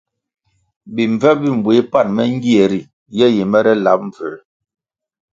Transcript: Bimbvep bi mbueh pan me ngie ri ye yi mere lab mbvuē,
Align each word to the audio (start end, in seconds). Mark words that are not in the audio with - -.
Bimbvep 0.95 1.37
bi 1.41 1.49
mbueh 1.57 1.83
pan 1.91 2.07
me 2.15 2.23
ngie 2.33 2.65
ri 2.71 2.81
ye 3.17 3.25
yi 3.35 3.43
mere 3.51 3.73
lab 3.83 3.99
mbvuē, 4.07 4.35